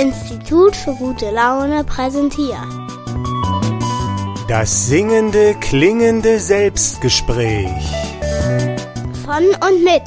[0.00, 2.68] Institut für gute Laune präsentiert.
[4.48, 7.70] Das singende, klingende Selbstgespräch.
[9.24, 10.02] Von und mit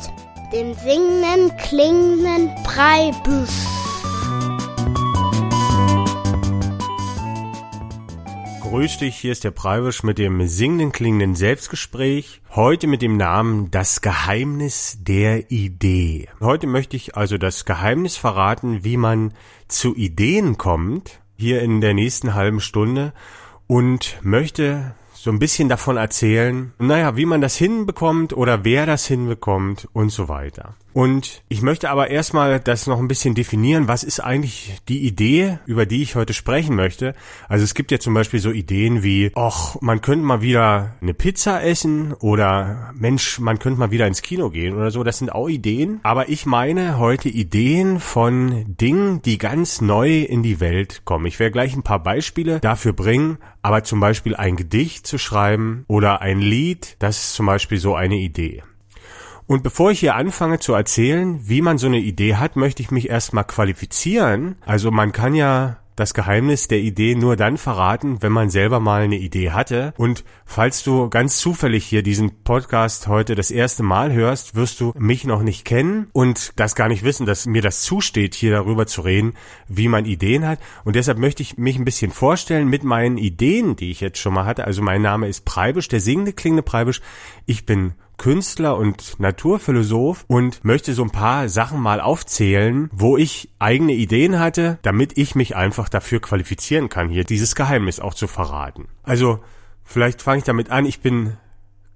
[0.53, 3.68] dem singenden, klingenden Breibüsch.
[8.69, 12.43] Grüß dich, hier ist der Preibisch mit dem singenden, klingenden Selbstgespräch.
[12.51, 16.29] Heute mit dem Namen Das Geheimnis der Idee.
[16.39, 19.33] Heute möchte ich also das Geheimnis verraten, wie man
[19.67, 23.11] zu Ideen kommt, hier in der nächsten halben Stunde
[23.65, 29.05] und möchte so ein bisschen davon erzählen, naja, wie man das hinbekommt oder wer das
[29.05, 30.75] hinbekommt und so weiter.
[30.93, 33.87] Und ich möchte aber erstmal das noch ein bisschen definieren.
[33.87, 37.15] Was ist eigentlich die Idee, über die ich heute sprechen möchte?
[37.47, 41.13] Also es gibt ja zum Beispiel so Ideen wie, ach, man könnte mal wieder eine
[41.13, 45.03] Pizza essen oder Mensch, man könnte mal wieder ins Kino gehen oder so.
[45.03, 45.99] Das sind auch Ideen.
[46.03, 51.27] Aber ich meine heute Ideen von Dingen, die ganz neu in die Welt kommen.
[51.27, 53.37] Ich werde gleich ein paar Beispiele dafür bringen.
[53.61, 57.95] Aber zum Beispiel ein Gedicht zu schreiben oder ein Lied, das ist zum Beispiel so
[57.95, 58.63] eine Idee.
[59.47, 62.91] Und bevor ich hier anfange zu erzählen, wie man so eine Idee hat, möchte ich
[62.91, 64.57] mich erstmal qualifizieren.
[64.63, 69.01] Also man kann ja das Geheimnis der Idee nur dann verraten, wenn man selber mal
[69.01, 69.93] eine Idee hatte.
[69.97, 74.93] Und falls du ganz zufällig hier diesen Podcast heute das erste Mal hörst, wirst du
[74.97, 78.87] mich noch nicht kennen und das gar nicht wissen, dass mir das zusteht, hier darüber
[78.87, 79.33] zu reden,
[79.67, 80.59] wie man Ideen hat.
[80.85, 84.33] Und deshalb möchte ich mich ein bisschen vorstellen mit meinen Ideen, die ich jetzt schon
[84.33, 84.65] mal hatte.
[84.65, 87.01] Also mein Name ist Preibisch, der singende klingende Preibisch.
[87.45, 93.49] Ich bin Künstler und Naturphilosoph und möchte so ein paar Sachen mal aufzählen, wo ich
[93.57, 98.27] eigene Ideen hatte, damit ich mich einfach dafür qualifizieren kann, hier dieses Geheimnis auch zu
[98.27, 98.87] verraten.
[99.01, 99.39] Also,
[99.83, 101.37] vielleicht fange ich damit an, ich bin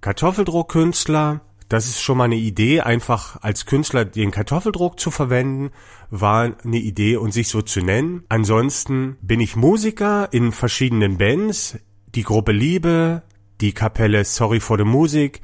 [0.01, 5.71] Kartoffeldruckkünstler, das ist schon mal eine Idee, einfach als Künstler den Kartoffeldruck zu verwenden,
[6.09, 8.23] war eine Idee und sich so zu nennen.
[8.29, 11.79] Ansonsten bin ich Musiker in verschiedenen Bands,
[12.15, 13.23] die Gruppe Liebe,
[13.61, 15.41] die Kapelle Sorry for the Music,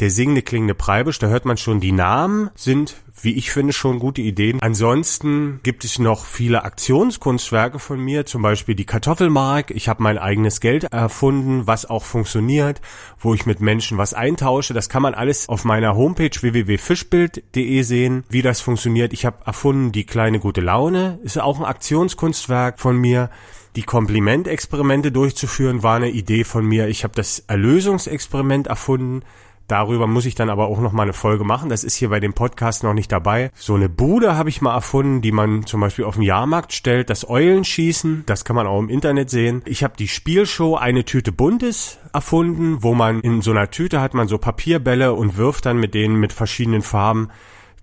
[0.00, 3.98] der singende klingende Preibisch, da hört man schon, die Namen sind, wie ich finde, schon
[3.98, 4.60] gute Ideen.
[4.62, 9.70] Ansonsten gibt es noch viele Aktionskunstwerke von mir, zum Beispiel die Kartoffelmark.
[9.70, 12.80] Ich habe mein eigenes Geld erfunden, was auch funktioniert,
[13.18, 14.72] wo ich mit Menschen was eintausche.
[14.72, 19.12] Das kann man alles auf meiner Homepage www.fischbild.de sehen, wie das funktioniert.
[19.12, 23.30] Ich habe erfunden die kleine gute Laune, ist auch ein Aktionskunstwerk von mir.
[23.76, 26.88] Die Komplimentexperimente durchzuführen war eine Idee von mir.
[26.88, 29.22] Ich habe das Erlösungsexperiment erfunden.
[29.70, 31.68] Darüber muss ich dann aber auch noch mal eine Folge machen.
[31.68, 33.52] Das ist hier bei dem Podcast noch nicht dabei.
[33.54, 37.08] So eine Bude habe ich mal erfunden, die man zum Beispiel auf dem Jahrmarkt stellt.
[37.08, 39.62] Das Eulenschießen, das kann man auch im Internet sehen.
[39.66, 44.12] Ich habe die Spielshow Eine Tüte Buntes erfunden, wo man in so einer Tüte hat
[44.12, 47.28] man so Papierbälle und wirft dann mit denen mit verschiedenen Farben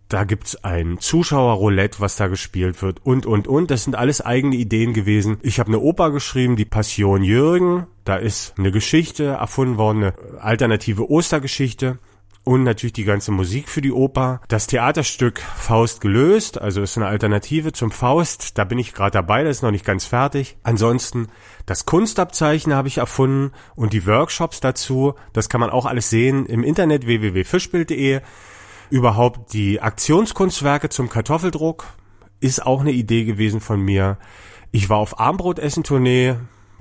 [0.09, 3.71] da gibt's ein Zuschauerroulette, was da gespielt wird und und und.
[3.71, 5.37] Das sind alles eigene Ideen gewesen.
[5.41, 7.87] Ich habe eine Oper geschrieben, die Passion Jürgen.
[8.05, 11.99] Da ist eine Geschichte erfunden worden, eine alternative Ostergeschichte
[12.47, 14.39] und natürlich die ganze Musik für die Oper.
[14.47, 18.57] Das Theaterstück Faust gelöst, also ist eine Alternative zum Faust.
[18.57, 20.55] Da bin ich gerade dabei, das ist noch nicht ganz fertig.
[20.63, 21.27] Ansonsten
[21.65, 25.15] das Kunstabzeichen habe ich erfunden und die Workshops dazu.
[25.33, 28.21] Das kann man auch alles sehen im Internet www.fischbild.de.
[28.89, 31.85] Überhaupt die Aktionskunstwerke zum Kartoffeldruck
[32.39, 34.17] ist auch eine Idee gewesen von mir.
[34.71, 36.35] Ich war auf Armbrotessen-Tournee,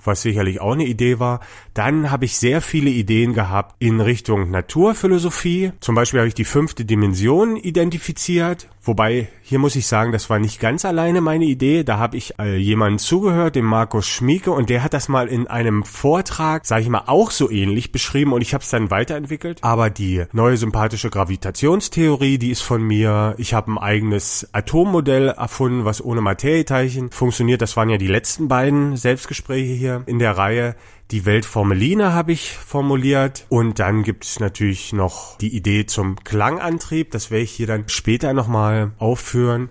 [0.04, 1.40] was sicherlich auch eine Idee war.
[1.74, 5.72] Dann habe ich sehr viele Ideen gehabt in Richtung Naturphilosophie.
[5.80, 10.38] Zum Beispiel habe ich die fünfte Dimension identifiziert, wobei hier muss ich sagen, das war
[10.38, 11.84] nicht ganz alleine meine Idee.
[11.84, 15.46] Da habe ich äh, jemanden zugehört, dem Markus Schmieke, und der hat das mal in
[15.46, 19.58] einem Vortrag, sage ich mal, auch so ähnlich beschrieben und ich habe es dann weiterentwickelt.
[19.62, 23.34] Aber die neue sympathische Gravitationstheorie, die ist von mir.
[23.38, 27.62] Ich habe ein eigenes Atommodell erfunden, was ohne Materieteilchen funktioniert.
[27.62, 30.74] Das waren ja die letzten beiden Selbstgespräche hier in der Reihe.
[31.12, 37.12] Die Weltformeline habe ich formuliert und dann gibt es natürlich noch die Idee zum Klangantrieb.
[37.12, 39.68] Das werde ich hier dann später nochmal aufführen.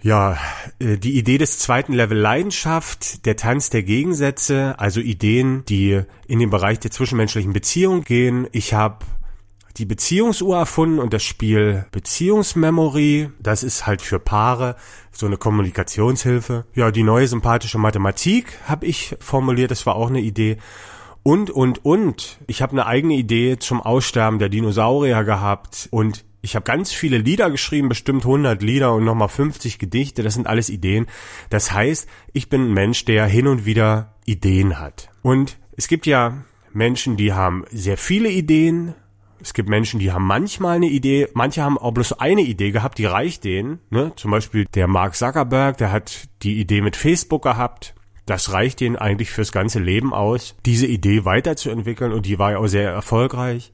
[0.00, 0.38] Ja,
[0.78, 6.38] äh, die Idee des zweiten Level Leidenschaft, der Tanz der Gegensätze, also Ideen, die in
[6.38, 8.46] den Bereich der zwischenmenschlichen Beziehung gehen.
[8.52, 9.04] Ich habe
[9.76, 13.30] die Beziehungsuhr erfunden und das Spiel Beziehungsmemory.
[13.38, 14.76] Das ist halt für Paare
[15.12, 16.66] so eine Kommunikationshilfe.
[16.74, 20.58] Ja, die neue sympathische Mathematik habe ich formuliert, das war auch eine Idee.
[21.22, 22.38] Und, und, und.
[22.46, 27.18] Ich habe eine eigene Idee zum Aussterben der Dinosaurier gehabt und ich habe ganz viele
[27.18, 30.22] Lieder geschrieben, bestimmt 100 Lieder und nochmal 50 Gedichte.
[30.22, 31.06] Das sind alles Ideen.
[31.50, 35.10] Das heißt, ich bin ein Mensch, der hin und wieder Ideen hat.
[35.22, 38.94] Und es gibt ja Menschen, die haben sehr viele Ideen
[39.40, 42.98] Es gibt Menschen, die haben manchmal eine Idee, manche haben auch bloß eine Idee gehabt,
[42.98, 43.80] die reicht denen.
[43.90, 44.12] Ne?
[44.16, 47.94] Zum Beispiel der Mark Zuckerberg, der hat die Idee mit Facebook gehabt.
[48.24, 52.58] Das reicht denen eigentlich fürs ganze Leben aus, diese Idee weiterzuentwickeln und die war ja
[52.58, 53.72] auch sehr erfolgreich.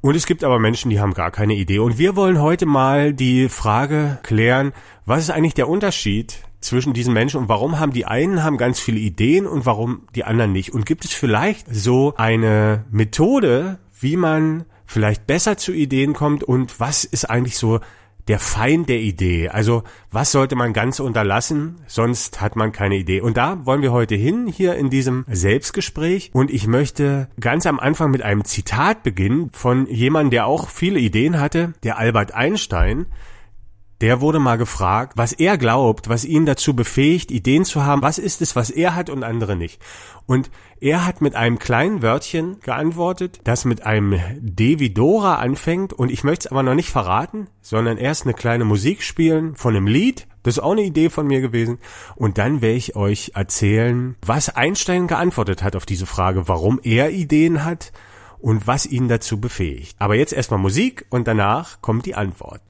[0.00, 1.78] Und es gibt aber Menschen, die haben gar keine Idee.
[1.78, 4.72] Und wir wollen heute mal die Frage klären,
[5.06, 8.80] was ist eigentlich der Unterschied zwischen diesen Menschen und warum haben die einen haben ganz
[8.80, 10.74] viele Ideen und warum die anderen nicht?
[10.74, 16.80] Und gibt es vielleicht so eine Methode, wie man vielleicht besser zu Ideen kommt und
[16.80, 17.80] was ist eigentlich so
[18.28, 19.48] der Feind der Idee.
[19.48, 23.20] Also was sollte man ganz unterlassen, sonst hat man keine Idee.
[23.20, 26.30] Und da wollen wir heute hin, hier in diesem Selbstgespräch.
[26.32, 30.98] Und ich möchte ganz am Anfang mit einem Zitat beginnen von jemandem, der auch viele
[30.98, 33.06] Ideen hatte, der Albert Einstein.
[34.04, 38.02] Der wurde mal gefragt, was er glaubt, was ihn dazu befähigt, Ideen zu haben.
[38.02, 39.80] Was ist es, was er hat und andere nicht?
[40.26, 45.94] Und er hat mit einem kleinen Wörtchen geantwortet, das mit einem D wie Dora anfängt.
[45.94, 49.74] Und ich möchte es aber noch nicht verraten, sondern erst eine kleine Musik spielen von
[49.74, 50.26] einem Lied.
[50.42, 51.78] Das ist auch eine Idee von mir gewesen.
[52.14, 57.10] Und dann werde ich euch erzählen, was Einstein geantwortet hat auf diese Frage, warum er
[57.10, 57.90] Ideen hat
[58.38, 59.96] und was ihn dazu befähigt.
[59.98, 62.60] Aber jetzt erstmal Musik und danach kommt die Antwort.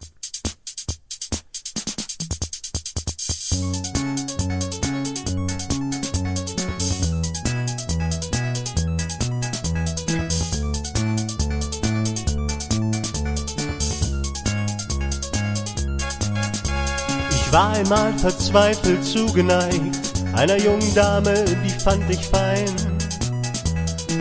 [17.54, 22.74] War einmal verzweifelt zugeneigt einer jungen Dame, die fand ich fein.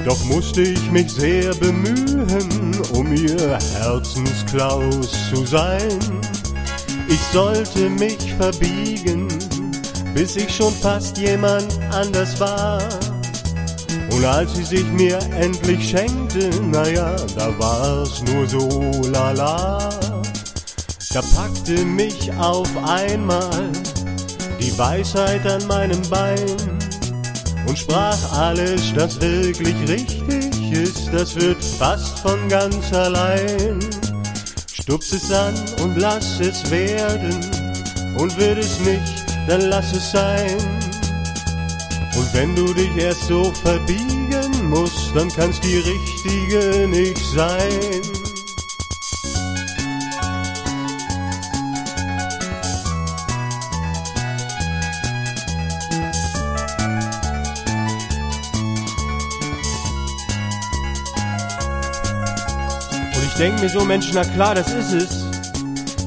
[0.06, 6.00] Doch musste ich mich sehr bemühen, um ihr Herzensklaus zu sein.
[7.08, 9.28] Ich sollte mich verbiegen,
[10.14, 12.84] bis ich schon fast jemand anders war.
[14.12, 20.03] Und als sie sich mir endlich schenkte, naja, da war's nur so lala.
[21.14, 23.72] Da packte mich auf einmal
[24.60, 26.58] die Weisheit an meinem Bein
[27.68, 33.80] und sprach alles, das wirklich richtig ist, das wird fast von ganz allein.
[34.74, 37.46] Stups es an und lass es werden
[38.18, 40.58] und wird es nicht, dann lass es sein.
[42.18, 48.23] Und wenn du dich erst so verbiegen musst, dann kann's die richtige nicht sein.
[63.34, 65.26] Ich denk mir so, Mensch, na klar, das ist es.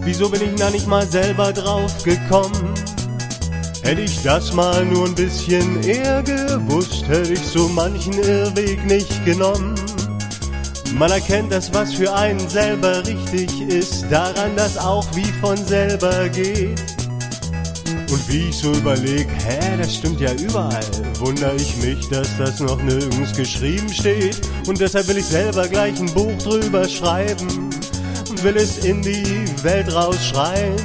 [0.02, 2.72] Wieso bin ich da nicht mal selber drauf gekommen?
[3.82, 9.24] Hätte ich das mal nur ein bisschen eher gewusst, hätte ich so manchen Irrweg nicht
[9.24, 9.74] genommen.
[10.94, 16.28] Man erkennt das, was für einen selber richtig ist, daran, dass auch wie von selber
[16.28, 16.95] geht.
[18.10, 20.84] Und wie ich so überleg, hä, das stimmt ja überall,
[21.18, 24.40] wundere ich mich, dass das noch nirgends geschrieben steht.
[24.66, 27.70] Und deshalb will ich selber gleich ein Buch drüber schreiben
[28.28, 30.76] und will es in die Welt rausschreien.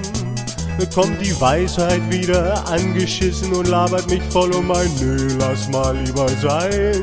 [0.95, 6.27] Kommt die Weisheit wieder angeschissen und labert mich voll um ein Nö, lass mal lieber
[6.41, 7.01] sein.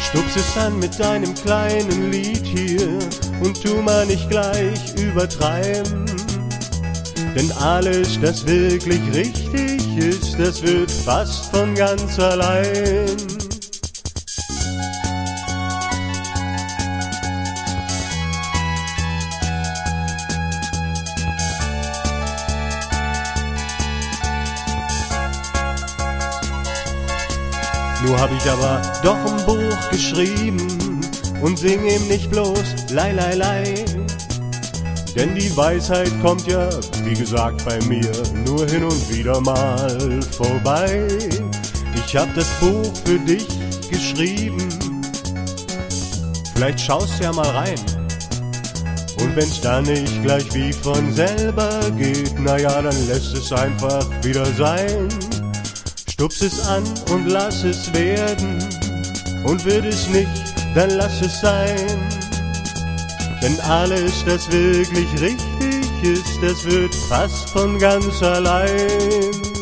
[0.00, 2.88] Stups es an mit deinem kleinen Lied hier
[3.42, 6.13] und tu mal nicht gleich übertreiben.
[7.34, 13.16] Denn alles, das wirklich richtig ist, das wird fast von ganz allein.
[28.06, 31.00] Nur hab ich aber doch ein Buch geschrieben
[31.40, 33.84] und sing ihm nicht bloß Lei, Lei, Lei.
[35.14, 36.68] Denn die Weisheit kommt ja,
[37.04, 38.10] wie gesagt, bei mir
[38.44, 41.08] nur hin und wieder mal vorbei.
[41.94, 43.46] Ich hab das Buch für dich
[43.90, 44.68] geschrieben,
[46.54, 47.78] vielleicht schaust ja mal rein.
[49.20, 54.44] Und wenn's dann nicht gleich wie von selber geht, naja, dann lässt es einfach wieder
[54.54, 55.08] sein.
[56.10, 58.58] Stups es an und lass es werden.
[59.44, 60.28] Und wird es nicht,
[60.74, 62.13] dann lass es sein.
[63.44, 69.53] Denn alles, das wirklich richtig ist, das wird fast von ganz allein.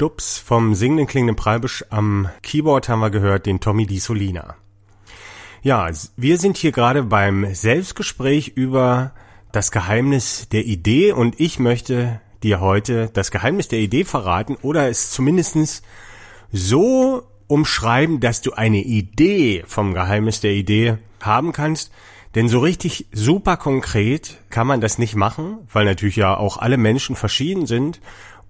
[0.00, 1.84] Stups vom singenden klingenden Preibisch.
[1.90, 4.56] Am Keyboard haben wir gehört den Tommy Di Solina.
[5.60, 9.12] Ja, wir sind hier gerade beim Selbstgespräch über
[9.52, 14.88] das Geheimnis der Idee und ich möchte dir heute das Geheimnis der Idee verraten oder
[14.88, 15.82] es zumindestens
[16.50, 21.92] so umschreiben, dass du eine Idee vom Geheimnis der Idee haben kannst.
[22.34, 26.78] Denn so richtig super konkret kann man das nicht machen, weil natürlich ja auch alle
[26.78, 28.00] Menschen verschieden sind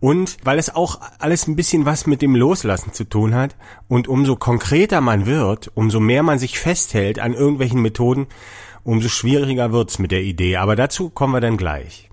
[0.01, 3.55] und weil es auch alles ein bisschen was mit dem Loslassen zu tun hat.
[3.87, 8.27] Und umso konkreter man wird, umso mehr man sich festhält an irgendwelchen Methoden,
[8.83, 10.57] umso schwieriger wird's mit der Idee.
[10.57, 12.09] Aber dazu kommen wir dann gleich.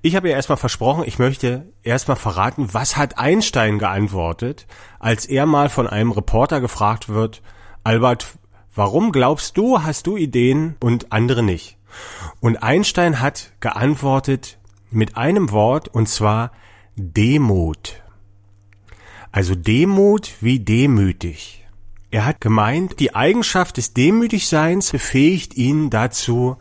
[0.00, 4.66] Ich habe ja erstmal versprochen, ich möchte erstmal verraten, was hat Einstein geantwortet,
[4.98, 7.42] als er mal von einem Reporter gefragt wird,
[7.84, 8.26] Albert,
[8.74, 11.78] warum glaubst du, hast du Ideen und andere nicht?
[12.40, 14.58] Und Einstein hat geantwortet
[14.90, 16.50] mit einem Wort, und zwar
[16.96, 18.02] Demut.
[19.32, 21.66] Also Demut wie demütig.
[22.10, 26.56] Er hat gemeint, die Eigenschaft des Demütigseins befähigt ihn dazu,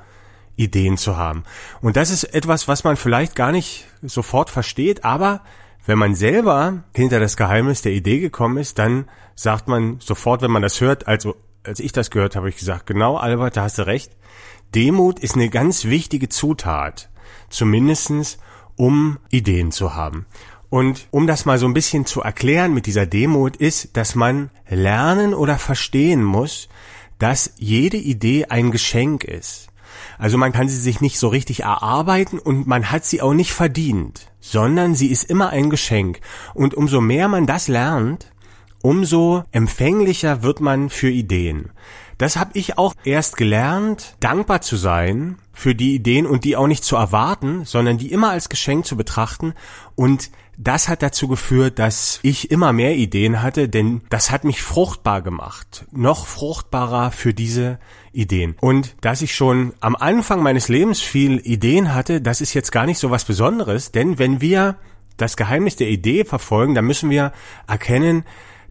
[0.56, 1.44] Ideen zu haben.
[1.82, 5.42] Und das ist etwas, was man vielleicht gar nicht sofort versteht, aber
[5.86, 10.52] wenn man selber hinter das Geheimnis der Idee gekommen ist, dann sagt man sofort, wenn
[10.52, 13.78] man das hört, also als ich das gehört habe, ich gesagt, genau, Albert, da hast
[13.78, 14.16] du recht.
[14.74, 17.10] Demut ist eine ganz wichtige Zutat,
[17.50, 18.38] zumindestens
[18.76, 20.26] um Ideen zu haben.
[20.70, 24.50] Und um das mal so ein bisschen zu erklären mit dieser Demut ist, dass man
[24.68, 26.68] lernen oder verstehen muss,
[27.20, 29.68] dass jede Idee ein Geschenk ist.
[30.18, 33.54] Also man kann sie sich nicht so richtig erarbeiten und man hat sie auch nicht
[33.54, 36.20] verdient, sondern sie ist immer ein Geschenk.
[36.54, 38.32] Und umso mehr man das lernt,
[38.82, 41.70] umso empfänglicher wird man für Ideen.
[42.18, 46.68] Das habe ich auch erst gelernt, dankbar zu sein für die Ideen und die auch
[46.68, 49.54] nicht zu erwarten, sondern die immer als Geschenk zu betrachten.
[49.96, 54.62] Und das hat dazu geführt, dass ich immer mehr Ideen hatte, denn das hat mich
[54.62, 55.86] fruchtbar gemacht.
[55.92, 57.80] Noch fruchtbarer für diese
[58.12, 58.56] Ideen.
[58.62, 62.86] Und dass ich schon am Anfang meines Lebens viel Ideen hatte, das ist jetzt gar
[62.86, 64.78] nicht so was Besonderes, denn wenn wir
[65.18, 67.34] das Geheimnis der Idee verfolgen, dann müssen wir
[67.68, 68.24] erkennen,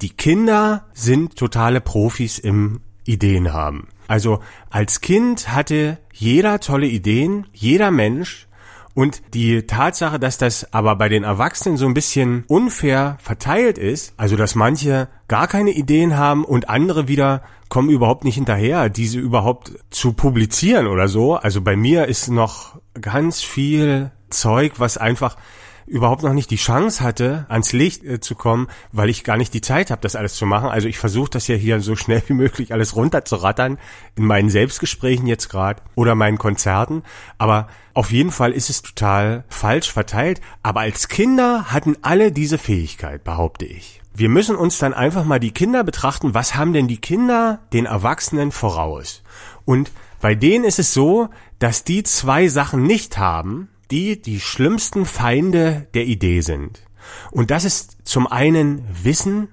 [0.02, 3.88] die Kinder sind totale Profis im Ideen haben.
[4.08, 4.40] Also
[4.70, 8.46] als Kind hatte jeder tolle Ideen, jeder Mensch.
[8.94, 14.12] Und die Tatsache, dass das aber bei den Erwachsenen so ein bisschen unfair verteilt ist,
[14.18, 19.18] also dass manche gar keine Ideen haben und andere wieder kommen überhaupt nicht hinterher, diese
[19.18, 21.36] überhaupt zu publizieren oder so.
[21.36, 25.36] Also bei mir ist noch ganz viel Zeug, was einfach
[25.86, 29.54] überhaupt noch nicht die Chance hatte, ans Licht äh, zu kommen, weil ich gar nicht
[29.54, 30.68] die Zeit habe, das alles zu machen.
[30.68, 33.78] Also ich versuche das ja hier so schnell wie möglich alles runterzurattern,
[34.16, 37.02] in meinen Selbstgesprächen jetzt gerade oder meinen Konzerten.
[37.38, 40.40] Aber auf jeden Fall ist es total falsch verteilt.
[40.62, 44.00] Aber als Kinder hatten alle diese Fähigkeit, behaupte ich.
[44.14, 46.34] Wir müssen uns dann einfach mal die Kinder betrachten.
[46.34, 49.22] Was haben denn die Kinder den Erwachsenen voraus?
[49.64, 55.04] Und bei denen ist es so, dass die zwei Sachen nicht haben, die die schlimmsten
[55.04, 56.82] Feinde der Idee sind.
[57.30, 59.48] Und das ist zum einen Wissen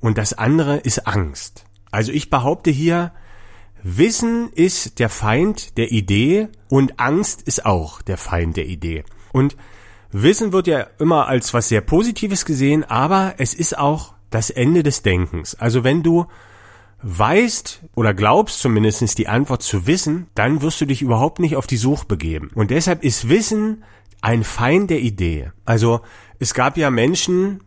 [0.00, 1.64] und das andere ist Angst.
[1.90, 3.12] Also ich behaupte hier,
[3.82, 9.04] Wissen ist der Feind der Idee und Angst ist auch der Feind der Idee.
[9.32, 9.56] Und
[10.12, 14.84] Wissen wird ja immer als was sehr Positives gesehen, aber es ist auch das Ende
[14.84, 15.56] des Denkens.
[15.56, 16.26] Also wenn du
[17.08, 21.68] weißt oder glaubst zumindest die Antwort zu wissen, dann wirst du dich überhaupt nicht auf
[21.68, 22.50] die Suche begeben.
[22.54, 23.84] Und deshalb ist Wissen
[24.22, 25.52] ein Feind der Idee.
[25.64, 26.00] Also
[26.40, 27.62] es gab ja Menschen,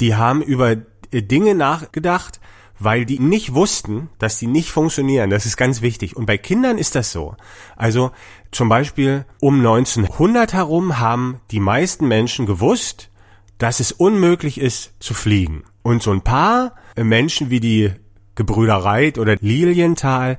[0.00, 0.76] die haben über
[1.12, 2.40] Dinge nachgedacht,
[2.78, 5.30] weil die nicht wussten, dass die nicht funktionieren.
[5.30, 6.16] Das ist ganz wichtig.
[6.16, 7.34] Und bei Kindern ist das so.
[7.74, 8.12] Also
[8.52, 13.10] zum Beispiel um 1900 herum haben die meisten Menschen gewusst,
[13.58, 15.64] dass es unmöglich ist zu fliegen.
[15.82, 17.92] Und so ein paar Menschen wie die
[18.34, 20.38] Gebrüder Reit oder Lilienthal,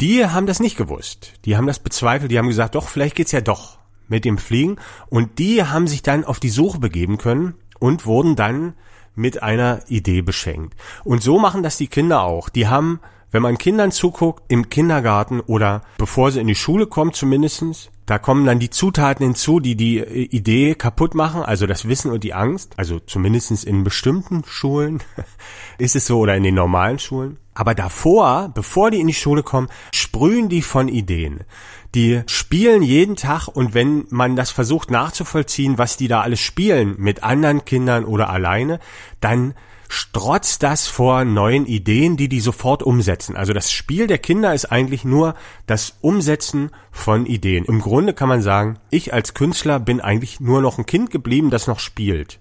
[0.00, 1.34] die haben das nicht gewusst.
[1.44, 4.76] Die haben das bezweifelt, die haben gesagt, doch, vielleicht geht's ja doch mit dem Fliegen.
[5.08, 8.74] Und die haben sich dann auf die Suche begeben können und wurden dann
[9.14, 10.74] mit einer Idee beschenkt.
[11.04, 12.48] Und so machen das die Kinder auch.
[12.48, 13.00] Die haben,
[13.34, 18.20] wenn man Kindern zuguckt, im Kindergarten oder bevor sie in die Schule kommen zumindestens, da
[18.20, 22.22] kommen dann die Zutaten hinzu, die die äh, Idee kaputt machen, also das Wissen und
[22.22, 22.74] die Angst.
[22.76, 25.02] Also zumindestens in bestimmten Schulen
[25.78, 27.38] ist es so oder in den normalen Schulen.
[27.54, 31.40] Aber davor, bevor die in die Schule kommen, sprühen die von Ideen.
[31.96, 36.94] Die spielen jeden Tag und wenn man das versucht nachzuvollziehen, was die da alles spielen,
[36.98, 38.78] mit anderen Kindern oder alleine,
[39.20, 39.54] dann
[39.94, 43.36] strotzt das vor neuen Ideen, die die sofort umsetzen.
[43.36, 45.34] Also das Spiel der Kinder ist eigentlich nur
[45.66, 47.64] das Umsetzen von Ideen.
[47.64, 51.50] Im Grunde kann man sagen, ich als Künstler bin eigentlich nur noch ein Kind geblieben,
[51.50, 52.40] das noch spielt.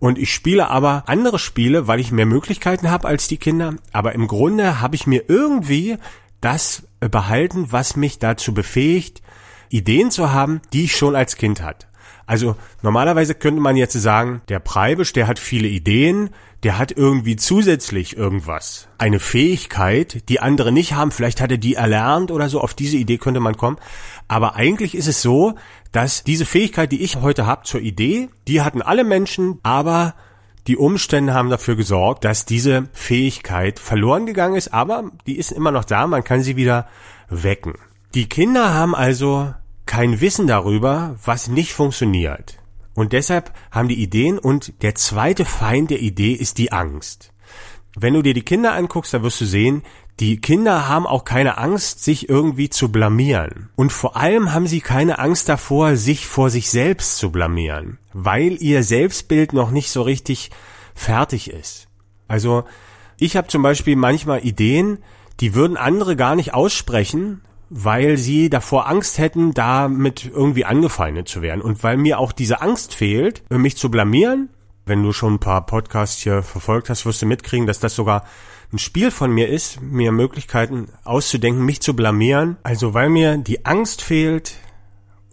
[0.00, 3.76] und ich spiele aber andere Spiele, weil ich mehr Möglichkeiten habe als die Kinder.
[3.92, 5.96] Aber im Grunde habe ich mir irgendwie
[6.40, 9.22] das behalten, was mich dazu befähigt,
[9.70, 11.86] Ideen zu haben, die ich schon als Kind hatte.
[12.26, 16.30] Also normalerweise könnte man jetzt sagen, der Preibisch, der hat viele Ideen,
[16.62, 18.88] der hat irgendwie zusätzlich irgendwas.
[18.96, 21.10] Eine Fähigkeit, die andere nicht haben.
[21.10, 22.60] Vielleicht hat er die erlernt oder so.
[22.60, 23.76] Auf diese Idee könnte man kommen.
[24.28, 25.54] Aber eigentlich ist es so,
[25.92, 30.14] dass diese Fähigkeit, die ich heute habe zur Idee, die hatten alle Menschen, aber
[30.66, 35.70] die Umstände haben dafür gesorgt, dass diese Fähigkeit verloren gegangen ist, aber die ist immer
[35.70, 36.88] noch da, man kann sie wieder
[37.28, 37.74] wecken.
[38.14, 39.52] Die Kinder haben also
[39.86, 42.58] kein Wissen darüber, was nicht funktioniert.
[42.94, 47.32] Und deshalb haben die Ideen und der zweite Feind der Idee ist die Angst.
[47.96, 49.82] Wenn du dir die Kinder anguckst, da wirst du sehen,
[50.20, 53.70] die Kinder haben auch keine Angst, sich irgendwie zu blamieren.
[53.74, 58.62] Und vor allem haben sie keine Angst davor, sich vor sich selbst zu blamieren, weil
[58.62, 60.50] ihr Selbstbild noch nicht so richtig
[60.94, 61.88] fertig ist.
[62.28, 62.64] Also
[63.18, 64.98] ich habe zum Beispiel manchmal Ideen,
[65.40, 67.42] die würden andere gar nicht aussprechen,
[67.76, 71.60] weil sie davor Angst hätten, damit irgendwie angefeindet zu werden.
[71.60, 74.48] Und weil mir auch diese Angst fehlt, mich zu blamieren.
[74.86, 78.26] Wenn du schon ein paar Podcasts hier verfolgt hast, wirst du mitkriegen, dass das sogar
[78.72, 82.58] ein Spiel von mir ist, mir Möglichkeiten auszudenken, mich zu blamieren.
[82.62, 84.54] Also weil mir die Angst fehlt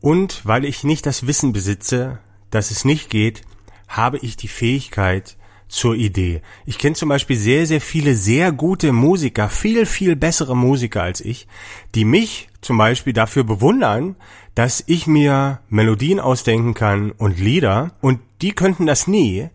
[0.02, 2.18] und weil ich nicht das Wissen besitze,
[2.50, 3.44] dass es nicht geht,
[3.88, 5.38] habe ich die Fähigkeit,
[5.72, 6.42] zur Idee.
[6.66, 11.22] Ich kenne zum Beispiel sehr, sehr viele sehr gute Musiker, viel, viel bessere Musiker als
[11.22, 11.48] ich,
[11.96, 14.16] die mich zum Beispiel dafür bewundern,
[14.54, 19.50] dass ich mir Melodien ausdenken kann und Lieder und die könnten das nie.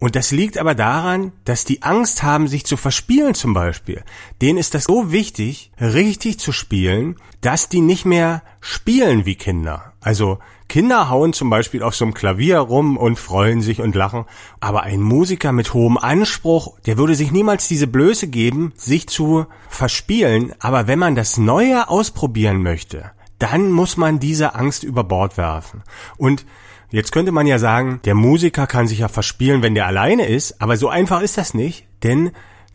[0.00, 4.04] Und das liegt aber daran, dass die Angst haben, sich zu verspielen zum Beispiel.
[4.40, 9.92] Denen ist das so wichtig, richtig zu spielen, dass die nicht mehr spielen wie Kinder.
[10.00, 14.26] Also Kinder hauen zum Beispiel auf so einem Klavier rum und freuen sich und lachen.
[14.60, 19.46] Aber ein Musiker mit hohem Anspruch, der würde sich niemals diese Blöße geben, sich zu
[19.68, 20.54] verspielen.
[20.60, 25.82] Aber wenn man das Neue ausprobieren möchte, dann muss man diese Angst über Bord werfen.
[26.16, 26.44] Und
[26.90, 30.62] Jetzt könnte man ja sagen, der Musiker kann sich ja verspielen, wenn der alleine ist,
[30.62, 32.30] aber so einfach ist das nicht, denn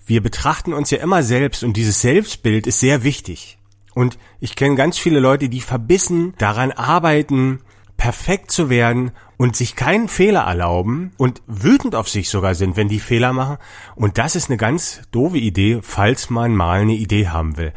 [0.05, 3.57] wir betrachten uns ja immer selbst und dieses Selbstbild ist sehr wichtig.
[3.95, 7.61] Und ich kenne ganz viele Leute, die verbissen daran arbeiten,
[7.97, 12.87] perfekt zu werden und sich keinen Fehler erlauben und wütend auf sich sogar sind, wenn
[12.87, 13.57] die Fehler machen.
[13.95, 17.73] Und das ist eine ganz doofe Idee, falls man mal eine Idee haben will.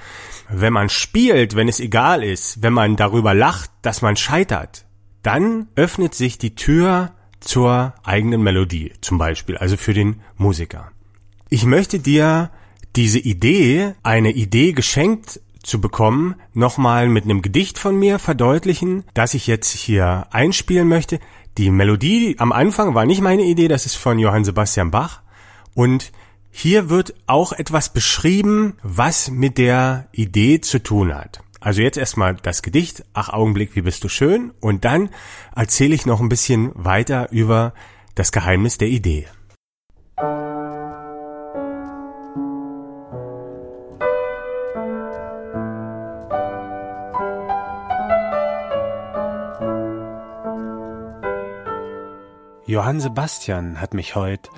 [0.49, 4.87] Wenn man spielt, wenn es egal ist, wenn man darüber lacht, dass man scheitert,
[5.23, 10.91] dann öffnet sich die Tür zur eigenen Melodie, zum Beispiel, also für den Musiker.
[11.49, 12.51] Ich möchte dir
[12.97, 19.35] diese Idee, eine Idee geschenkt zu bekommen, nochmal mit einem Gedicht von mir verdeutlichen, das
[19.35, 21.19] ich jetzt hier einspielen möchte.
[21.59, 25.23] Die Melodie am Anfang war nicht meine Idee, das ist von Johann Sebastian Bach.
[25.75, 26.13] Und
[26.51, 31.41] hier wird auch etwas beschrieben, was mit der Idee zu tun hat.
[31.61, 35.11] Also jetzt erstmal das Gedicht, ach Augenblick, wie bist du schön, und dann
[35.55, 37.75] erzähle ich noch ein bisschen weiter über
[38.15, 39.27] das Geheimnis der Idee.
[52.77, 54.51] Johann Sebastian hat mich heut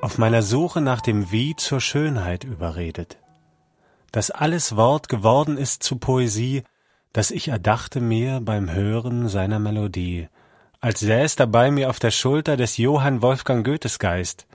[0.00, 3.18] auf meiner Suche nach dem Wie zur Schönheit überredet.
[4.12, 6.62] Dass alles Wort geworden ist zu Poesie,
[7.12, 10.28] das ich erdachte mir beim Hören seiner Melodie,
[10.80, 14.46] als säß dabei mir auf der Schulter des Johann Wolfgang Goethes Geist,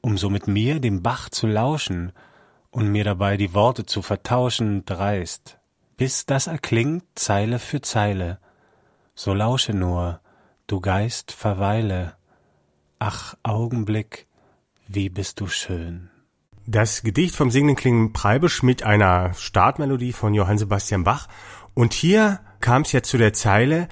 [0.00, 2.12] um so mit mir dem Bach zu lauschen
[2.70, 5.58] und mir dabei die Worte zu vertauschen dreist,
[5.98, 8.38] bis das erklingt Zeile für Zeile.
[9.14, 10.20] So lausche nur,
[10.68, 12.14] du Geist verweile,
[13.04, 14.28] Ach, Augenblick,
[14.86, 16.08] wie bist du schön.
[16.68, 21.26] Das Gedicht vom singenden Klingen Preibisch mit einer Startmelodie von Johann Sebastian Bach.
[21.74, 23.88] Und hier kam es ja zu der Zeile,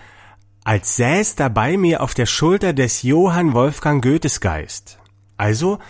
[0.63, 5.01] als säß da bei mir auf der Schulter des Johann Wolfgang Goethes Geist.
[5.37, 5.81] Also,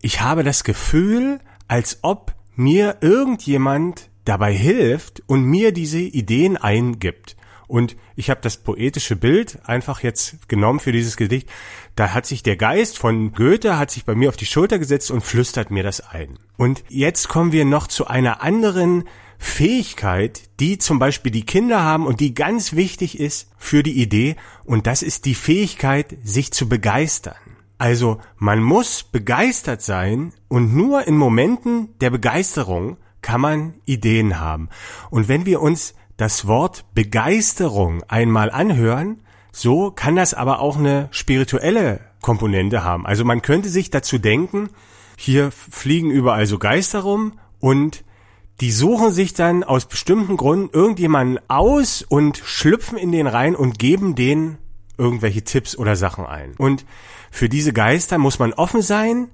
[0.00, 7.36] ich habe das Gefühl, als ob mir irgendjemand dabei hilft und mir diese Ideen eingibt.
[7.72, 11.48] Und ich habe das poetische Bild einfach jetzt genommen für dieses Gedicht.
[11.94, 15.10] Da hat sich der Geist von Goethe hat sich bei mir auf die Schulter gesetzt
[15.10, 16.38] und flüstert mir das ein.
[16.56, 19.04] Und jetzt kommen wir noch zu einer anderen
[19.38, 24.36] Fähigkeit, die zum Beispiel die Kinder haben und die ganz wichtig ist für die Idee.
[24.64, 27.34] Und das ist die Fähigkeit, sich zu begeistern.
[27.76, 34.68] Also man muss begeistert sein und nur in Momenten der Begeisterung kann man Ideen haben.
[35.10, 39.22] Und wenn wir uns das Wort Begeisterung einmal anhören,
[39.52, 43.06] so kann das aber auch eine spirituelle Komponente haben.
[43.06, 44.70] Also man könnte sich dazu denken,
[45.16, 48.04] hier fliegen überall so Geister rum und
[48.60, 53.78] die suchen sich dann aus bestimmten Gründen irgendjemanden aus und schlüpfen in den rein und
[53.78, 54.58] geben denen
[54.98, 56.54] irgendwelche Tipps oder Sachen ein.
[56.58, 56.84] Und
[57.30, 59.28] für diese Geister muss man offen sein.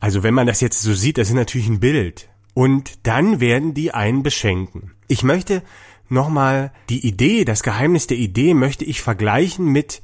[0.00, 2.28] Also wenn man das jetzt so sieht, das ist natürlich ein Bild.
[2.54, 4.92] Und dann werden die einen beschenken.
[5.08, 5.62] Ich möchte
[6.08, 10.02] nochmal die Idee, das Geheimnis der Idee möchte ich vergleichen mit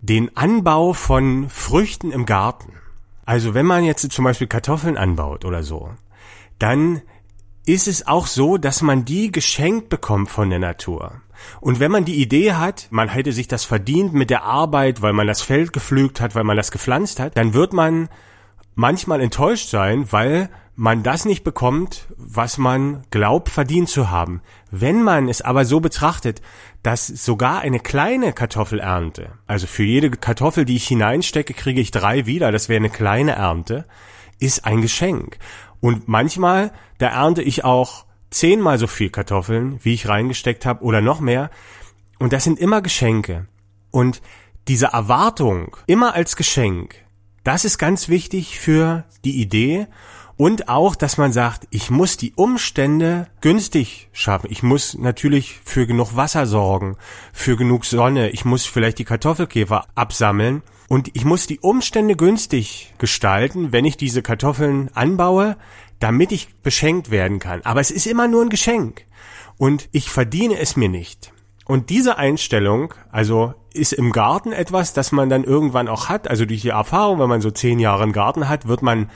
[0.00, 2.72] den Anbau von Früchten im Garten.
[3.24, 5.90] Also wenn man jetzt zum Beispiel Kartoffeln anbaut oder so,
[6.58, 7.02] dann
[7.66, 11.20] ist es auch so, dass man die geschenkt bekommt von der Natur.
[11.60, 15.12] Und wenn man die Idee hat, man hätte sich das verdient mit der Arbeit, weil
[15.12, 18.08] man das Feld gepflügt hat, weil man das gepflanzt hat, dann wird man
[18.74, 20.48] manchmal enttäuscht sein, weil
[20.80, 24.42] man das nicht bekommt, was man glaubt verdient zu haben.
[24.70, 26.40] Wenn man es aber so betrachtet,
[26.84, 32.26] dass sogar eine kleine Kartoffelernte, also für jede Kartoffel, die ich hineinstecke, kriege ich drei
[32.26, 33.86] wieder, das wäre eine kleine Ernte,
[34.38, 35.38] ist ein Geschenk.
[35.80, 41.00] Und manchmal, da ernte ich auch zehnmal so viel Kartoffeln, wie ich reingesteckt habe, oder
[41.00, 41.50] noch mehr.
[42.20, 43.48] Und das sind immer Geschenke.
[43.90, 44.22] Und
[44.68, 46.94] diese Erwartung, immer als Geschenk,
[47.42, 49.88] das ist ganz wichtig für die Idee
[50.38, 54.48] und auch, dass man sagt, ich muss die Umstände günstig schaffen.
[54.50, 56.96] Ich muss natürlich für genug Wasser sorgen,
[57.32, 58.30] für genug Sonne.
[58.30, 60.62] Ich muss vielleicht die Kartoffelkäfer absammeln.
[60.88, 65.56] Und ich muss die Umstände günstig gestalten, wenn ich diese Kartoffeln anbaue,
[65.98, 67.62] damit ich beschenkt werden kann.
[67.64, 69.06] Aber es ist immer nur ein Geschenk.
[69.56, 71.32] Und ich verdiene es mir nicht.
[71.66, 76.28] Und diese Einstellung, also ist im Garten etwas, das man dann irgendwann auch hat.
[76.28, 79.10] Also durch die Erfahrung, wenn man so zehn Jahre einen Garten hat, wird man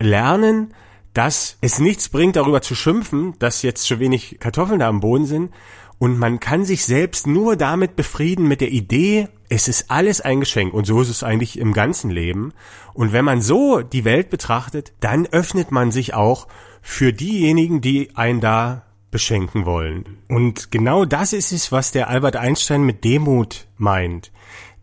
[0.00, 0.74] lernen,
[1.14, 5.26] dass es nichts bringt, darüber zu schimpfen, dass jetzt zu wenig Kartoffeln da am Boden
[5.26, 5.52] sind.
[5.98, 10.40] Und man kann sich selbst nur damit befrieden mit der Idee, es ist alles ein
[10.40, 10.72] Geschenk.
[10.72, 12.54] Und so ist es eigentlich im ganzen Leben.
[12.94, 16.46] Und wenn man so die Welt betrachtet, dann öffnet man sich auch
[16.80, 20.18] für diejenigen, die einen da beschenken wollen.
[20.28, 24.32] Und genau das ist es, was der Albert Einstein mit Demut meint.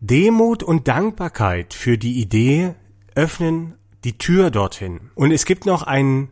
[0.01, 2.75] Demut und Dankbarkeit für die Idee
[3.15, 3.73] öffnen
[4.07, 5.11] die Tür dorthin.
[5.15, 6.29] Und es gibt noch einen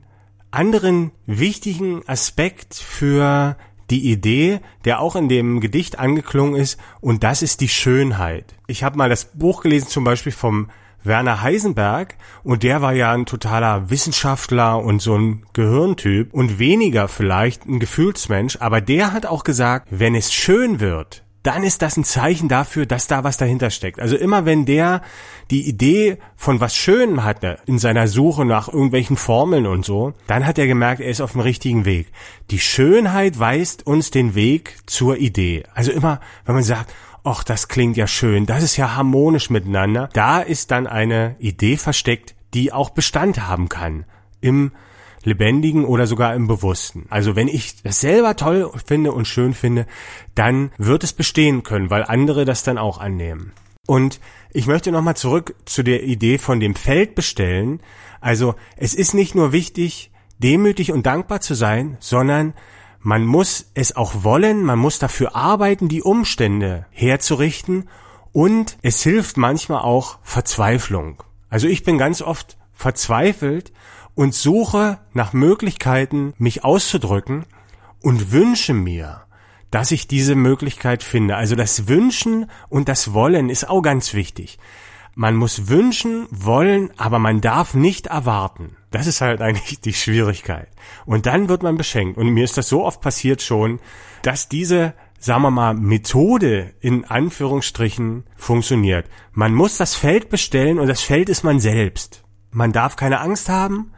[0.49, 3.57] anderen wichtigen Aspekt für
[3.89, 8.55] die Idee, der auch in dem Gedicht angeklungen ist, und das ist die Schönheit.
[8.67, 10.69] Ich habe mal das Buch gelesen, zum Beispiel vom
[11.03, 17.09] Werner Heisenberg, und der war ja ein totaler Wissenschaftler und so ein Gehirntyp und weniger
[17.09, 21.95] vielleicht ein Gefühlsmensch, aber der hat auch gesagt, wenn es schön wird, dann ist das
[21.95, 23.99] ein Zeichen dafür, dass da was dahinter steckt.
[23.99, 25.01] Also immer wenn der
[25.51, 30.45] die Idee von was Schönem hatte in seiner Suche nach irgendwelchen Formeln und so, dann
[30.45, 32.11] hat er gemerkt, er ist auf dem richtigen Weg.
[32.49, 35.63] Die Schönheit weist uns den Weg zur Idee.
[35.73, 40.09] Also immer, wenn man sagt, ach, das klingt ja schön, das ist ja harmonisch miteinander,
[40.13, 44.05] da ist dann eine Idee versteckt, die auch Bestand haben kann
[44.41, 44.71] im
[45.25, 47.05] Lebendigen oder sogar im Bewussten.
[47.09, 49.87] Also wenn ich das selber toll finde und schön finde,
[50.35, 53.51] dann wird es bestehen können, weil andere das dann auch annehmen.
[53.87, 54.19] Und
[54.51, 57.81] ich möchte nochmal zurück zu der Idee von dem Feld bestellen.
[58.21, 62.53] Also es ist nicht nur wichtig, demütig und dankbar zu sein, sondern
[62.99, 67.87] man muss es auch wollen, man muss dafür arbeiten, die Umstände herzurichten
[68.31, 71.23] und es hilft manchmal auch Verzweiflung.
[71.49, 73.71] Also ich bin ganz oft verzweifelt
[74.15, 77.45] und suche nach Möglichkeiten, mich auszudrücken
[78.01, 79.21] und wünsche mir,
[79.71, 81.35] dass ich diese Möglichkeit finde.
[81.35, 84.57] Also das Wünschen und das Wollen ist auch ganz wichtig.
[85.15, 88.75] Man muss wünschen, wollen, aber man darf nicht erwarten.
[88.91, 90.69] Das ist halt eigentlich die Schwierigkeit.
[91.05, 92.17] Und dann wird man beschenkt.
[92.17, 93.79] Und mir ist das so oft passiert schon,
[94.21, 99.09] dass diese, sagen wir mal, Methode in Anführungsstrichen funktioniert.
[99.31, 102.23] Man muss das Feld bestellen und das Feld ist man selbst.
[102.51, 103.91] Man darf keine Angst haben,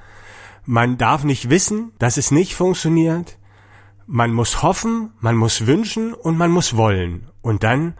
[0.67, 3.37] man darf nicht wissen, dass es nicht funktioniert.
[4.05, 7.29] Man muss hoffen, man muss wünschen und man muss wollen.
[7.41, 7.95] Und dann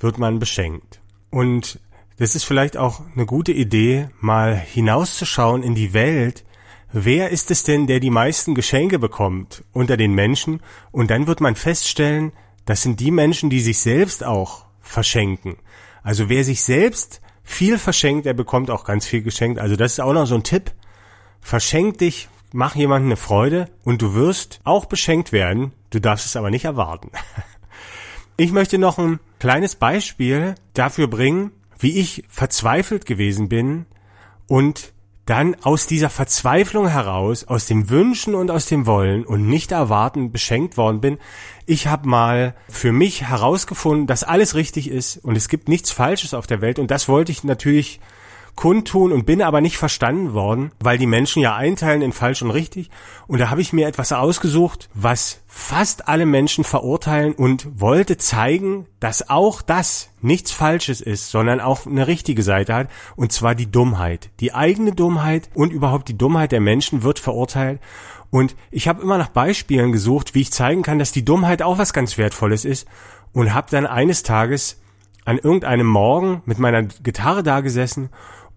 [0.00, 1.00] wird man beschenkt.
[1.30, 1.78] Und
[2.18, 6.44] das ist vielleicht auch eine gute Idee, mal hinauszuschauen in die Welt.
[6.92, 10.60] Wer ist es denn, der die meisten Geschenke bekommt unter den Menschen?
[10.90, 12.32] Und dann wird man feststellen,
[12.64, 15.56] das sind die Menschen, die sich selbst auch verschenken.
[16.02, 19.60] Also wer sich selbst viel verschenkt, der bekommt auch ganz viel geschenkt.
[19.60, 20.72] Also das ist auch noch so ein Tipp.
[21.42, 25.72] Verschenk dich, mach jemandem eine Freude und du wirst auch beschenkt werden.
[25.90, 27.10] Du darfst es aber nicht erwarten.
[28.38, 33.84] Ich möchte noch ein kleines Beispiel dafür bringen, wie ich verzweifelt gewesen bin
[34.48, 34.94] und
[35.26, 40.32] dann aus dieser Verzweiflung heraus, aus dem Wünschen und aus dem Wollen und nicht erwarten
[40.32, 41.18] beschenkt worden bin.
[41.66, 46.34] Ich habe mal für mich herausgefunden, dass alles richtig ist und es gibt nichts Falsches
[46.34, 48.00] auf der Welt und das wollte ich natürlich
[48.54, 52.50] kundtun und bin aber nicht verstanden worden, weil die Menschen ja einteilen in falsch und
[52.50, 52.90] richtig.
[53.26, 58.86] Und da habe ich mir etwas ausgesucht, was fast alle Menschen verurteilen und wollte zeigen,
[59.00, 63.70] dass auch das nichts Falsches ist, sondern auch eine richtige Seite hat, und zwar die
[63.70, 64.30] Dummheit.
[64.40, 67.80] Die eigene Dummheit und überhaupt die Dummheit der Menschen wird verurteilt.
[68.30, 71.78] Und ich habe immer nach Beispielen gesucht, wie ich zeigen kann, dass die Dummheit auch
[71.78, 72.86] was ganz Wertvolles ist
[73.32, 74.78] und habe dann eines Tages
[75.24, 78.10] an irgendeinem Morgen mit meiner Gitarre da gesessen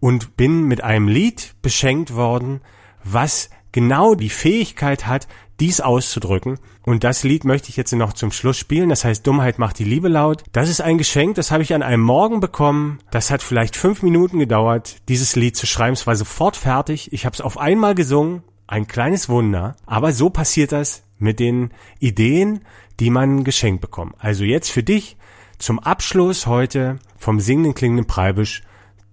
[0.05, 2.61] und bin mit einem Lied beschenkt worden,
[3.03, 5.27] was genau die Fähigkeit hat,
[5.59, 6.59] dies auszudrücken.
[6.83, 8.89] Und das Lied möchte ich jetzt noch zum Schluss spielen.
[8.89, 10.43] Das heißt, Dummheit macht die Liebe laut.
[10.51, 12.99] Das ist ein Geschenk, das habe ich an einem Morgen bekommen.
[13.09, 15.93] Das hat vielleicht fünf Minuten gedauert, dieses Lied zu schreiben.
[15.93, 17.11] Es war sofort fertig.
[17.11, 18.43] Ich habe es auf einmal gesungen.
[18.67, 19.75] Ein kleines Wunder.
[19.87, 22.59] Aber so passiert das mit den Ideen,
[22.99, 24.13] die man geschenkt bekommt.
[24.19, 25.17] Also jetzt für dich
[25.57, 28.61] zum Abschluss heute vom singenden klingenden Preibisch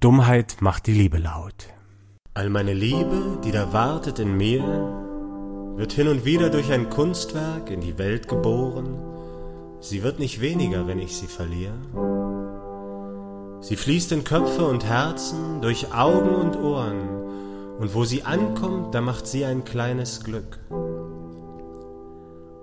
[0.03, 1.69] Dummheit macht die Liebe laut.
[2.35, 4.65] All meine Liebe, die da wartet in mir,
[5.77, 8.99] wird hin und wieder durch ein Kunstwerk in die Welt geboren.
[9.79, 11.79] Sie wird nicht weniger, wenn ich sie verliere.
[13.61, 19.01] Sie fließt in Köpfe und Herzen, durch Augen und Ohren, und wo sie ankommt, da
[19.01, 20.59] macht sie ein kleines Glück.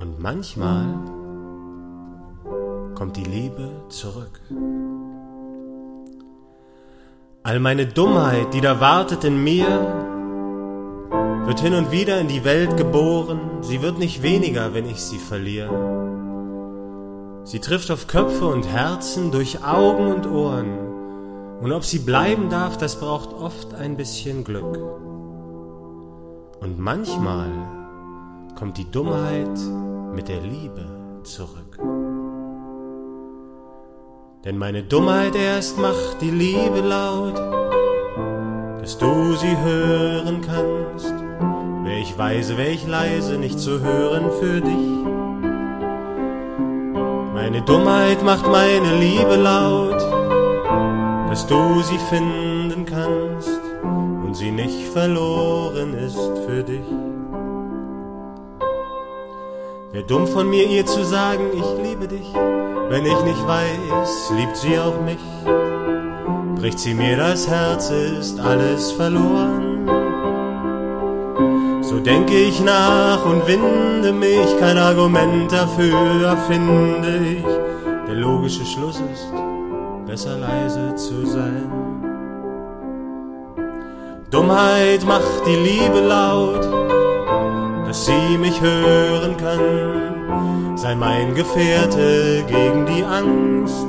[0.02, 0.93] Und manchmal
[2.95, 4.41] kommt die Liebe zurück.
[7.41, 9.65] All meine Dummheit, die da wartet in mir,
[11.45, 15.19] wird hin und wieder in die Welt geboren, sie wird nicht weniger, wenn ich sie
[15.19, 15.71] verliere.
[17.45, 20.78] Sie trifft auf Köpfe und Herzen, durch Augen und Ohren,
[21.62, 24.78] und ob sie bleiben darf, das braucht oft ein bisschen Glück.
[26.60, 27.52] Und manchmal
[28.58, 29.58] kommt die Dummheit
[30.13, 30.86] mit der Liebe
[31.23, 31.68] zurück.
[34.45, 37.36] Denn meine Dummheit erst macht die Liebe laut,
[38.82, 41.13] dass du sie hören kannst.
[41.84, 44.99] Wär ich weise, wär ich leise, nicht zu hören für dich.
[47.34, 49.99] Meine Dummheit macht meine Liebe laut,
[51.30, 53.60] dass du sie finden kannst
[54.23, 57.18] und sie nicht verloren ist für dich.
[59.91, 62.34] Wär dumm von mir, ihr zu sagen, ich liebe dich
[62.89, 65.19] wenn ich nicht weiß, liebt sie auch mich.
[66.56, 69.88] Bricht sie mir das Herz, ist alles verloren.
[71.84, 77.45] So denke ich nach und winde mich, kein Argument dafür erfinde ich.
[78.08, 79.32] Der logische Schluss ist,
[80.08, 81.71] besser leise zu sein.
[84.32, 86.67] Dummheit macht die Liebe laut,
[87.89, 90.19] dass sie mich hören kann
[90.75, 93.88] sei mein Gefährte gegen die Angst.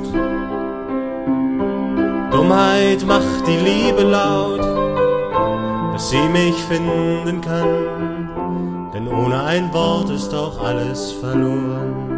[2.31, 4.59] Dummheit macht die Liebe laut,
[5.93, 12.17] dass sie mich finden kann, denn ohne ein Wort ist auch alles verloren.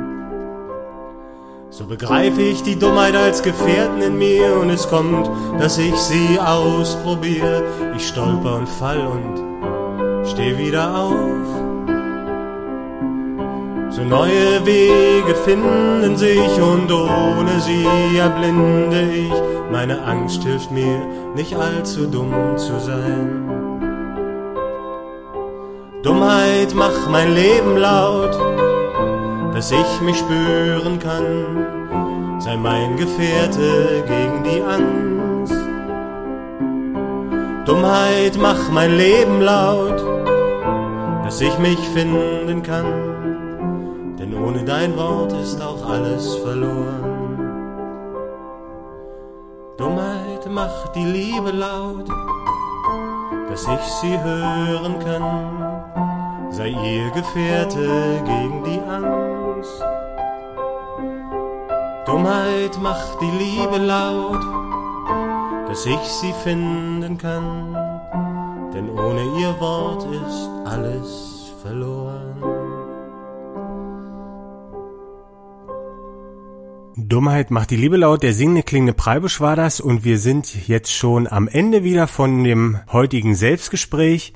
[1.69, 6.39] So begreife ich die Dummheit als Gefährten in mir und es kommt, dass ich sie
[6.39, 7.63] ausprobiere.
[7.96, 11.73] Ich stolper und fall und steh wieder auf.
[13.96, 19.34] So neue Wege finden sich und ohne sie erblinde ich.
[19.72, 23.80] Meine Angst hilft mir, nicht allzu dumm zu sein.
[26.02, 28.36] Dummheit macht mein Leben laut,
[29.54, 32.40] dass ich mich spüren kann.
[32.40, 35.54] Sei mein Gefährte gegen die Angst.
[37.68, 40.04] Dummheit macht mein Leben laut,
[41.24, 43.12] dass ich mich finden kann
[44.46, 47.40] ohne dein Wort ist auch alles verloren.
[49.78, 52.08] Dummheit macht die Liebe laut,
[53.50, 56.52] dass ich sie hören kann.
[56.52, 59.84] Sei ihr Gefährte gegen die Angst.
[62.06, 64.44] Dummheit macht die Liebe laut,
[65.68, 67.76] dass ich sie finden kann.
[68.74, 72.12] Denn ohne ihr Wort ist alles verloren.
[76.96, 80.94] Dummheit macht die Liebe laut, der singende klingende Preibisch war das und wir sind jetzt
[80.94, 84.34] schon am Ende wieder von dem heutigen Selbstgespräch.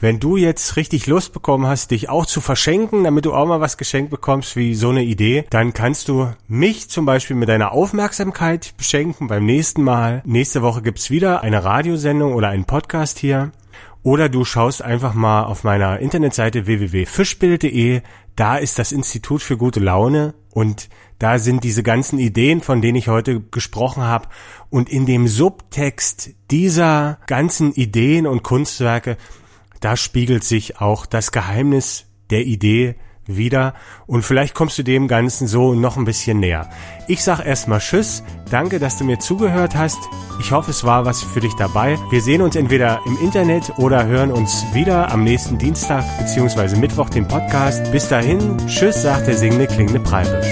[0.00, 3.60] Wenn du jetzt richtig Lust bekommen hast, dich auch zu verschenken, damit du auch mal
[3.60, 7.72] was geschenkt bekommst wie so eine Idee, dann kannst du mich zum Beispiel mit deiner
[7.72, 10.22] Aufmerksamkeit beschenken beim nächsten Mal.
[10.24, 13.50] Nächste Woche gibt's wieder eine Radiosendung oder einen Podcast hier.
[14.04, 18.02] Oder du schaust einfach mal auf meiner Internetseite www.fischbild.de.
[18.38, 22.94] Da ist das Institut für gute Laune und da sind diese ganzen Ideen, von denen
[22.94, 24.28] ich heute gesprochen habe.
[24.70, 29.16] Und in dem Subtext dieser ganzen Ideen und Kunstwerke,
[29.80, 32.94] da spiegelt sich auch das Geheimnis der Idee
[33.28, 33.74] wieder
[34.06, 36.68] und vielleicht kommst du dem Ganzen so noch ein bisschen näher.
[37.06, 39.98] Ich sag erstmal Tschüss, danke, dass du mir zugehört hast.
[40.40, 41.98] Ich hoffe, es war was für dich dabei.
[42.10, 46.76] Wir sehen uns entweder im Internet oder hören uns wieder am nächsten Dienstag bzw.
[46.76, 47.92] Mittwoch den Podcast.
[47.92, 50.46] Bis dahin, Tschüss, sagt der singende klingende Preibisch.